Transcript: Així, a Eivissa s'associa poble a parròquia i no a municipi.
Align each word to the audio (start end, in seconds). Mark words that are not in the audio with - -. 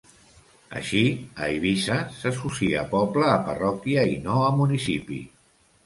Així, 0.79 1.01
a 1.41 1.49
Eivissa 1.51 1.99
s'associa 2.23 2.87
poble 2.97 3.31
a 3.37 3.39
parròquia 3.53 4.11
i 4.17 4.21
no 4.29 4.43
a 4.51 4.53
municipi. 4.61 5.25